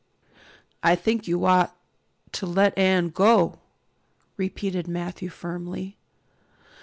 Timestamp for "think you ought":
0.95-1.77